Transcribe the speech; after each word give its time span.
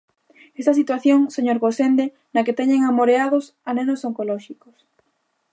Esta 0.61 0.73
situación, 0.79 1.19
señor 1.35 1.57
Gosende, 1.63 2.05
na 2.33 2.41
que 2.45 2.57
teñen 2.59 2.81
amoreados 2.83 3.45
a 3.69 3.71
nenos 3.77 4.05
oncolóxicos. 4.09 4.77